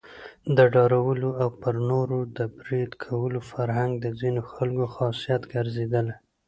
[0.57, 6.15] د ډارولو او پر نورو د بريد کولو فرهنګ د ځینو خلکو خاصيت ګرځېدلی.